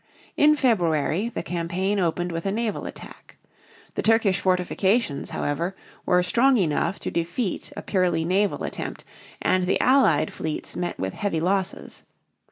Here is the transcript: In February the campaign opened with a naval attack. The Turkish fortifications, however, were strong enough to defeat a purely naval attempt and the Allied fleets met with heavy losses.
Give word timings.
In 0.35 0.55
February 0.55 1.29
the 1.29 1.43
campaign 1.43 1.99
opened 1.99 2.31
with 2.31 2.47
a 2.47 2.51
naval 2.51 2.87
attack. 2.87 3.35
The 3.93 4.01
Turkish 4.01 4.39
fortifications, 4.39 5.29
however, 5.29 5.75
were 6.07 6.23
strong 6.23 6.57
enough 6.57 6.99
to 7.01 7.11
defeat 7.11 7.71
a 7.77 7.83
purely 7.83 8.25
naval 8.25 8.63
attempt 8.63 9.03
and 9.43 9.67
the 9.67 9.79
Allied 9.79 10.33
fleets 10.33 10.75
met 10.75 10.97
with 10.97 11.13
heavy 11.13 11.39
losses. 11.39 12.01